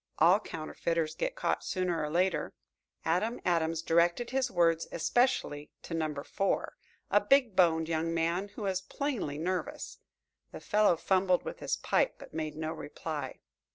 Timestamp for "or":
2.03-2.09